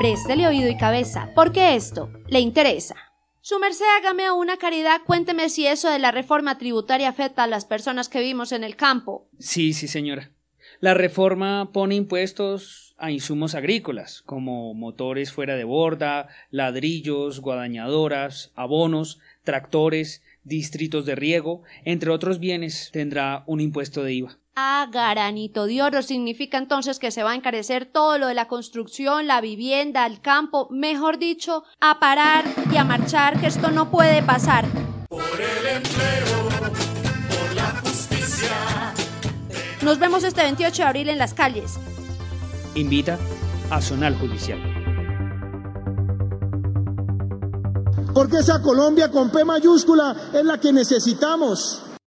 Préstele 0.00 0.46
oído 0.46 0.70
y 0.70 0.78
cabeza, 0.78 1.28
porque 1.34 1.74
esto 1.74 2.10
le 2.26 2.40
interesa. 2.40 2.96
Su 3.42 3.58
merced, 3.58 3.84
hágame 3.98 4.30
una 4.30 4.56
caridad, 4.56 5.02
cuénteme 5.06 5.50
si 5.50 5.66
eso 5.66 5.90
de 5.90 5.98
la 5.98 6.10
reforma 6.10 6.56
tributaria 6.56 7.10
afecta 7.10 7.42
a 7.42 7.46
las 7.46 7.66
personas 7.66 8.08
que 8.08 8.20
vivimos 8.20 8.52
en 8.52 8.64
el 8.64 8.76
campo. 8.76 9.28
Sí, 9.38 9.74
sí, 9.74 9.88
señora. 9.88 10.30
La 10.80 10.94
reforma 10.94 11.68
pone 11.74 11.96
impuestos 11.96 12.94
a 12.96 13.10
insumos 13.10 13.54
agrícolas, 13.54 14.22
como 14.22 14.72
motores 14.72 15.32
fuera 15.32 15.54
de 15.56 15.64
borda, 15.64 16.28
ladrillos, 16.50 17.40
guadañadoras, 17.40 18.52
abonos, 18.54 19.18
tractores, 19.44 20.22
distritos 20.44 21.04
de 21.04 21.14
riego, 21.14 21.62
entre 21.84 22.08
otros 22.08 22.38
bienes, 22.38 22.88
tendrá 22.90 23.44
un 23.46 23.60
impuesto 23.60 24.02
de 24.02 24.14
IVA. 24.14 24.39
Ah, 24.56 24.88
garanito 24.90 25.66
de 25.66 25.80
oro 25.80 26.02
significa 26.02 26.58
entonces 26.58 26.98
que 26.98 27.10
se 27.10 27.22
va 27.22 27.32
a 27.32 27.34
encarecer 27.34 27.86
todo 27.86 28.18
lo 28.18 28.26
de 28.26 28.34
la 28.34 28.48
construcción, 28.48 29.26
la 29.26 29.40
vivienda, 29.40 30.04
el 30.06 30.20
campo, 30.20 30.68
mejor 30.70 31.18
dicho, 31.18 31.64
a 31.80 32.00
parar 32.00 32.44
y 32.72 32.76
a 32.76 32.84
marchar, 32.84 33.40
que 33.40 33.46
esto 33.46 33.70
no 33.70 33.90
puede 33.90 34.22
pasar. 34.22 34.66
Por 35.08 35.22
el 35.22 35.76
empleo, 35.76 36.48
por 37.28 37.54
la 37.54 37.70
justicia. 37.82 38.92
Nos 39.82 39.98
vemos 39.98 40.24
este 40.24 40.42
28 40.42 40.82
de 40.82 40.88
abril 40.88 41.08
en 41.08 41.18
las 41.18 41.32
calles. 41.32 41.78
Invita 42.74 43.18
a 43.70 43.80
Zonal 43.80 44.18
Judicial. 44.18 44.58
Porque 48.12 48.38
esa 48.38 48.60
Colombia 48.60 49.10
con 49.10 49.30
P 49.30 49.44
mayúscula 49.44 50.16
es 50.34 50.44
la 50.44 50.58
que 50.58 50.72
necesitamos 50.72 51.82